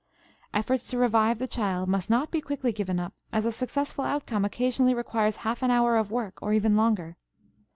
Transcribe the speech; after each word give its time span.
Efforts 0.51 0.89
to 0.89 0.97
revive 0.97 1.37
the 1.37 1.47
child 1.47 1.87
must 1.87 2.09
not 2.09 2.31
be 2.31 2.41
quickly 2.41 2.71
given 2.71 2.99
up, 2.99 3.13
as 3.31 3.45
a 3.45 3.51
successful 3.51 4.03
outcome 4.03 4.43
occasionally 4.43 4.95
requires 4.95 5.35
half 5.45 5.61
an 5.61 5.69
hour 5.69 5.95
of 5.95 6.09
work 6.09 6.41
or 6.41 6.53
even 6.53 6.75
longer. 6.75 7.17